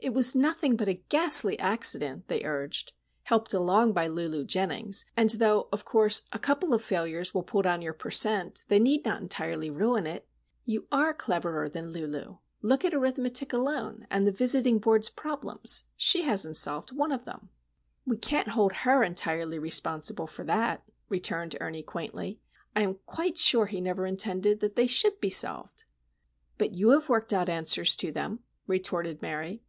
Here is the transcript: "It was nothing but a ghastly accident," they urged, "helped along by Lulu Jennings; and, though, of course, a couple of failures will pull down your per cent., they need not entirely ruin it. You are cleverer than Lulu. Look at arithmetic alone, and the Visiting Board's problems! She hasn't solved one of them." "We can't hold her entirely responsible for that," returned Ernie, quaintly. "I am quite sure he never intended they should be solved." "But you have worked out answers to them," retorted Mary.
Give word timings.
"It 0.00 0.14
was 0.14 0.32
nothing 0.36 0.76
but 0.76 0.86
a 0.86 0.94
ghastly 1.08 1.58
accident," 1.58 2.28
they 2.28 2.44
urged, 2.44 2.92
"helped 3.24 3.52
along 3.52 3.94
by 3.94 4.06
Lulu 4.06 4.44
Jennings; 4.44 5.04
and, 5.16 5.28
though, 5.30 5.68
of 5.72 5.84
course, 5.84 6.22
a 6.30 6.38
couple 6.38 6.72
of 6.72 6.84
failures 6.84 7.34
will 7.34 7.42
pull 7.42 7.62
down 7.62 7.82
your 7.82 7.92
per 7.94 8.12
cent., 8.12 8.64
they 8.68 8.78
need 8.78 9.04
not 9.04 9.20
entirely 9.20 9.70
ruin 9.70 10.06
it. 10.06 10.28
You 10.64 10.86
are 10.92 11.12
cleverer 11.12 11.68
than 11.68 11.90
Lulu. 11.90 12.36
Look 12.62 12.84
at 12.84 12.94
arithmetic 12.94 13.52
alone, 13.52 14.06
and 14.08 14.24
the 14.24 14.30
Visiting 14.30 14.78
Board's 14.78 15.10
problems! 15.10 15.82
She 15.96 16.22
hasn't 16.22 16.56
solved 16.56 16.92
one 16.92 17.10
of 17.10 17.24
them." 17.24 17.48
"We 18.06 18.18
can't 18.18 18.50
hold 18.50 18.72
her 18.74 19.02
entirely 19.02 19.58
responsible 19.58 20.28
for 20.28 20.44
that," 20.44 20.84
returned 21.08 21.56
Ernie, 21.60 21.82
quaintly. 21.82 22.40
"I 22.76 22.82
am 22.82 23.00
quite 23.06 23.36
sure 23.36 23.66
he 23.66 23.80
never 23.80 24.06
intended 24.06 24.60
they 24.60 24.86
should 24.86 25.20
be 25.20 25.28
solved." 25.30 25.82
"But 26.56 26.76
you 26.76 26.90
have 26.90 27.08
worked 27.08 27.32
out 27.32 27.48
answers 27.48 27.96
to 27.96 28.12
them," 28.12 28.44
retorted 28.68 29.20
Mary. 29.22 29.64